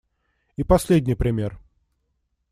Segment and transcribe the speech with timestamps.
[0.57, 1.59] И последний пример.